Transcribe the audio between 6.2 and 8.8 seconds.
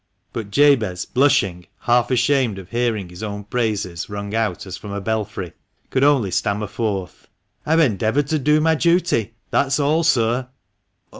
stammer forth —"I've endeavoured to do my